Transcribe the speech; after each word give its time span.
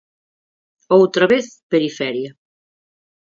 Outra 0.97 1.25
vez, 1.33 1.45
periferia. 1.71 2.31